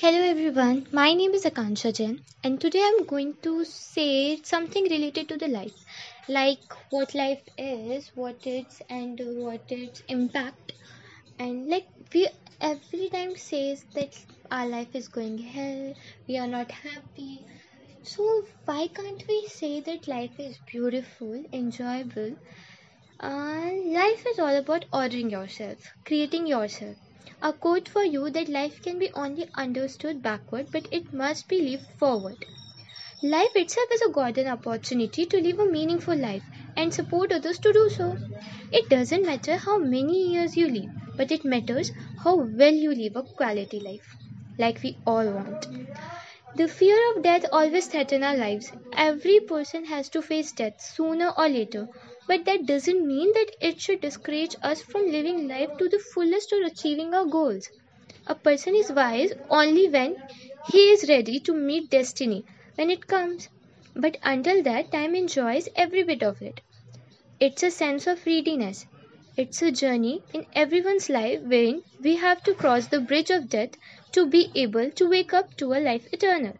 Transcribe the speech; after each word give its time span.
Hello 0.00 0.18
everyone, 0.20 0.86
my 0.92 1.12
name 1.12 1.32
is 1.34 1.44
Akansha 1.44 1.92
Jain 1.92 2.22
and 2.44 2.60
today 2.60 2.80
I'm 2.84 3.04
going 3.04 3.34
to 3.42 3.64
say 3.64 4.40
something 4.44 4.84
related 4.84 5.28
to 5.28 5.36
the 5.36 5.48
life 5.48 5.74
like 6.28 6.60
what 6.90 7.16
life 7.16 7.42
is, 7.58 8.08
what 8.14 8.46
it's 8.46 8.80
and 8.88 9.20
what 9.38 9.72
its 9.72 10.04
impact 10.06 10.70
and 11.40 11.68
like 11.68 11.88
we 12.14 12.28
every 12.60 13.08
time 13.08 13.34
says 13.34 13.84
that 13.96 14.16
our 14.52 14.68
life 14.68 14.94
is 14.94 15.08
going 15.08 15.36
hell, 15.36 15.92
we 16.28 16.38
are 16.38 16.46
not 16.46 16.70
happy. 16.70 17.44
So 18.04 18.44
why 18.66 18.86
can't 18.86 19.24
we 19.28 19.48
say 19.48 19.80
that 19.80 20.06
life 20.06 20.38
is 20.38 20.60
beautiful, 20.70 21.42
enjoyable? 21.52 22.36
Uh, 23.18 23.72
life 23.84 24.24
is 24.28 24.38
all 24.38 24.54
about 24.54 24.84
ordering 24.92 25.28
yourself, 25.28 25.92
creating 26.04 26.46
yourself 26.46 26.96
a 27.42 27.52
quote 27.52 27.88
for 27.88 28.04
you 28.04 28.30
that 28.30 28.48
life 28.48 28.80
can 28.82 28.98
be 28.98 29.10
only 29.14 29.48
understood 29.54 30.22
backward, 30.22 30.68
but 30.70 30.86
it 30.92 31.12
must 31.12 31.48
be 31.48 31.60
lived 31.60 31.90
forward. 31.98 32.44
Life 33.22 33.54
itself 33.54 33.88
is 33.92 34.02
a 34.02 34.10
golden 34.10 34.48
opportunity 34.48 35.26
to 35.26 35.40
live 35.40 35.58
a 35.60 35.70
meaningful 35.70 36.16
life 36.16 36.42
and 36.76 36.92
support 36.92 37.32
others 37.32 37.58
to 37.60 37.72
do 37.72 37.90
so. 37.96 38.18
It 38.72 38.88
doesn't 38.90 39.26
matter 39.26 39.56
how 39.56 39.78
many 39.78 40.32
years 40.32 40.56
you 40.56 40.68
live, 40.68 40.90
but 41.16 41.30
it 41.32 41.44
matters 41.44 41.92
how 42.24 42.36
well 42.36 42.74
you 42.74 42.94
live 42.94 43.16
a 43.16 43.22
quality 43.22 43.80
life, 43.80 44.16
like 44.58 44.82
we 44.82 45.00
all 45.06 45.30
want. 45.32 45.66
The 46.54 46.68
fear 46.68 46.98
of 47.16 47.22
death 47.22 47.46
always 47.50 47.86
threatens 47.86 48.22
our 48.22 48.36
lives. 48.36 48.70
Every 48.92 49.40
person 49.40 49.86
has 49.86 50.10
to 50.10 50.20
face 50.20 50.52
death 50.52 50.78
sooner 50.78 51.32
or 51.38 51.48
later, 51.48 51.88
but 52.26 52.44
that 52.44 52.66
doesn't 52.66 53.06
mean 53.06 53.32
that 53.32 53.56
it 53.62 53.80
should 53.80 54.02
discourage 54.02 54.54
us 54.60 54.82
from 54.82 55.06
living 55.10 55.48
life 55.48 55.70
to 55.78 55.88
the 55.88 55.98
fullest 55.98 56.52
or 56.52 56.62
achieving 56.66 57.14
our 57.14 57.24
goals. 57.24 57.70
A 58.26 58.34
person 58.34 58.74
is 58.74 58.92
wise 58.92 59.32
only 59.48 59.88
when 59.88 60.16
he 60.70 60.90
is 60.90 61.08
ready 61.08 61.40
to 61.40 61.54
meet 61.54 61.88
destiny 61.88 62.44
when 62.74 62.90
it 62.90 63.06
comes. 63.06 63.48
But 63.96 64.18
until 64.22 64.62
that 64.64 64.92
time 64.92 65.14
enjoys 65.14 65.70
every 65.76 66.02
bit 66.02 66.22
of 66.22 66.42
it. 66.42 66.60
It's 67.40 67.62
a 67.62 67.70
sense 67.70 68.06
of 68.06 68.26
readiness. 68.26 68.86
It's 69.38 69.62
a 69.62 69.72
journey 69.72 70.22
in 70.34 70.44
everyone's 70.52 71.08
life 71.08 71.40
wherein 71.40 71.82
we 71.98 72.16
have 72.16 72.42
to 72.42 72.52
cross 72.52 72.88
the 72.88 73.00
bridge 73.00 73.30
of 73.30 73.48
death 73.48 73.70
to 74.12 74.26
be 74.26 74.50
able 74.54 74.90
to 74.90 75.08
wake 75.08 75.32
up 75.32 75.56
to 75.56 75.72
a 75.72 75.80
life 75.80 76.06
eternal. 76.12 76.58